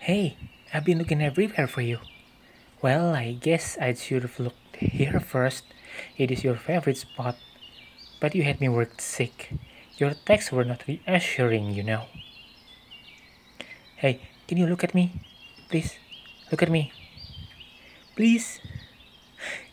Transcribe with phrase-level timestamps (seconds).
[0.00, 0.38] Hey,
[0.72, 1.98] I've been looking everywhere for you.
[2.80, 5.64] Well, I guess I should have looked here first.
[6.16, 7.36] It is your favorite spot.
[8.18, 9.52] But you had me worked sick.
[9.98, 12.06] Your texts were not reassuring, you know.
[13.96, 15.20] Hey, can you look at me?
[15.68, 15.98] Please,
[16.50, 16.92] look at me.
[18.16, 18.58] Please.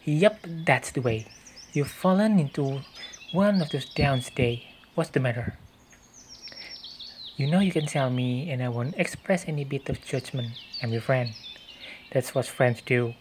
[0.03, 1.25] Yep, that's the way.
[1.71, 2.81] You've fallen into
[3.31, 4.75] one of those downs today.
[4.93, 5.57] What's the matter?
[7.37, 10.57] You know you can tell me, and I won't express any bit of judgment.
[10.81, 11.37] I'm your friend.
[12.11, 13.13] That's what friends do.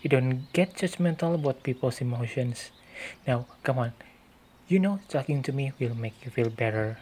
[0.00, 2.70] You don't get judgmental about people's emotions.
[3.26, 3.92] Now, come on.
[4.68, 6.98] You know talking to me will make you feel better.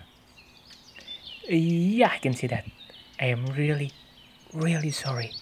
[1.46, 2.64] Yeah, I can see that.
[3.20, 3.92] I am really,
[4.54, 5.32] really sorry.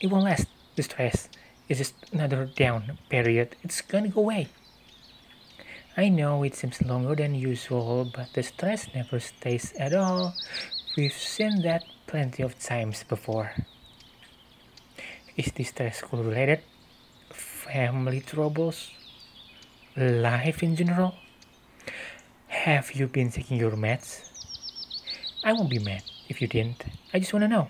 [0.00, 0.48] It won't last.
[0.74, 1.28] The stress
[1.68, 3.54] is just another down period.
[3.62, 4.48] It's gonna go away.
[5.98, 10.34] I know it seems longer than usual, but the stress never stays at all.
[10.94, 13.54] We've seen that plenty of times before.
[15.38, 16.60] Is this stress school related?
[17.32, 18.90] Family troubles?
[19.96, 21.14] Life in general?
[22.48, 24.20] Have you been taking your meds?
[25.44, 26.84] I won't be mad if you didn't.
[27.14, 27.68] I just wanna know.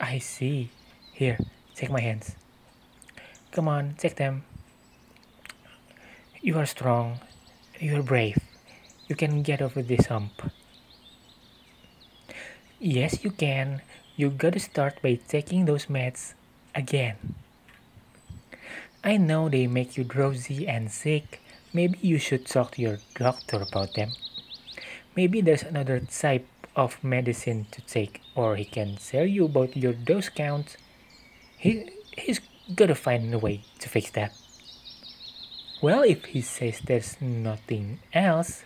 [0.00, 0.70] I see.
[1.12, 1.38] Here,
[1.74, 2.34] take my hands.
[3.52, 4.44] Come on, take them.
[6.42, 7.20] You are strong.
[7.78, 8.38] You are brave.
[9.08, 10.50] You can get over this hump.
[12.78, 13.82] Yes, you can.
[14.16, 16.32] You gotta start by taking those meds
[16.74, 17.34] again.
[19.04, 21.42] I know they make you drowsy and sick.
[21.74, 24.12] Maybe you should talk to your doctor about them.
[25.14, 29.92] Maybe there's another type of medicine to take, or he can tell you about your
[29.92, 30.78] dose count.
[31.58, 32.40] He, he's
[32.74, 34.32] gotta find a way to fix that.
[35.82, 38.64] Well, if he says there's nothing else,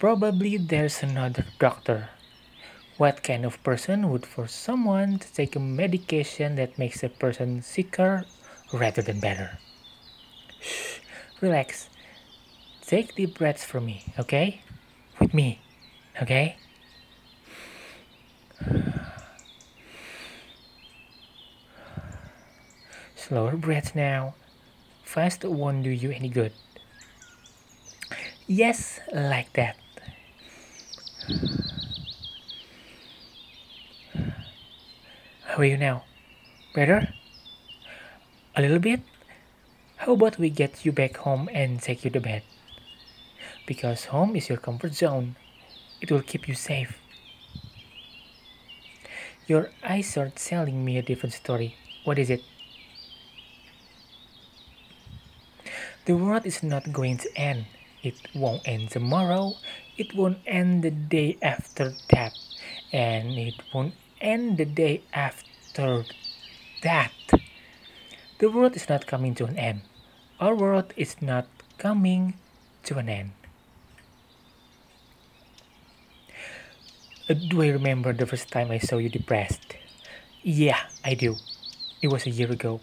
[0.00, 2.10] probably there's another doctor.
[2.96, 7.62] What kind of person would force someone to take a medication that makes a person
[7.62, 8.24] sicker
[8.72, 9.58] rather than better?
[10.60, 10.98] Shh,
[11.40, 11.88] relax.
[12.84, 14.60] Take deep breaths for me, okay?
[15.20, 15.60] With me,
[16.20, 16.56] okay?
[23.14, 24.34] Slower breaths now.
[25.02, 26.52] Fast won't do you any good.
[28.46, 29.76] Yes, like that.
[35.44, 36.04] How are you now?
[36.74, 37.12] Better?
[38.56, 39.00] A little bit?
[39.96, 42.42] How about we get you back home and take you to bed?
[43.66, 45.36] Because home is your comfort zone.
[46.00, 46.98] It will keep you safe.
[49.46, 51.76] Your eyes are telling me a different story.
[52.04, 52.42] What is it?
[56.04, 57.66] The world is not going to end.
[58.02, 59.54] It won't end tomorrow.
[59.96, 62.34] It won't end the day after that.
[62.92, 66.04] And it won't end the day after
[66.82, 67.12] that.
[68.38, 69.82] The world is not coming to an end.
[70.40, 71.46] Our world is not
[71.78, 72.34] coming
[72.82, 73.30] to an end.
[77.28, 79.76] Do I remember the first time I saw you depressed?
[80.42, 81.36] Yeah, I do.
[82.02, 82.80] It was a year ago.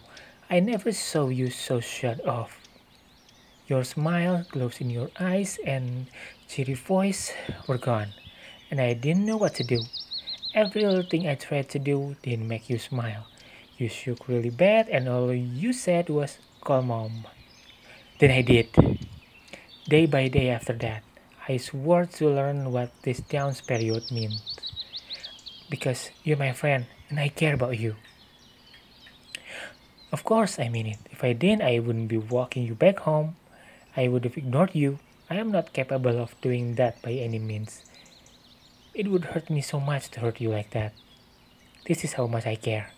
[0.48, 2.59] I never saw you so shut off.
[3.70, 6.10] Your smile, glows in your eyes, and
[6.48, 7.30] cheery voice
[7.68, 8.10] were gone,
[8.68, 9.86] and I didn't know what to do.
[10.56, 13.28] Every little thing I tried to do didn't make you smile.
[13.78, 17.30] You shook really bad, and all you said was, Call mom.
[18.18, 18.74] Then I did.
[19.86, 21.04] Day by day after that,
[21.46, 24.42] I swore to learn what this downs period meant.
[25.70, 27.94] Because you're my friend, and I care about you.
[30.10, 30.98] Of course, I mean it.
[31.12, 33.36] If I didn't, I wouldn't be walking you back home.
[33.96, 34.98] I would have ignored you.
[35.28, 37.82] I am not capable of doing that by any means.
[38.94, 40.92] It would hurt me so much to hurt you like that.
[41.86, 42.92] This is how much I care.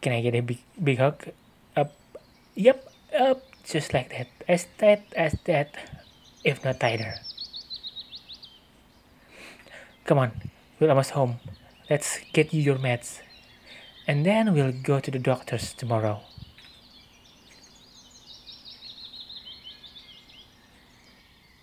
[0.00, 1.28] Can I get a big, big hug?
[1.76, 1.92] Up,
[2.54, 4.28] yep, up, just like that.
[4.46, 5.74] As tight as that,
[6.44, 7.14] if not tighter.
[10.04, 10.30] Come on,
[10.78, 11.40] we're almost home.
[11.90, 13.20] Let's get you your meds.
[14.06, 16.20] And then we'll go to the doctor's tomorrow.